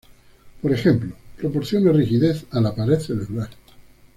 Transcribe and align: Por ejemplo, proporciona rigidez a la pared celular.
Por 0.63 0.71
ejemplo, 0.73 1.13
proporciona 1.37 1.91
rigidez 1.91 2.45
a 2.49 2.59
la 2.59 2.73
pared 2.73 2.97
celular. 2.97 3.49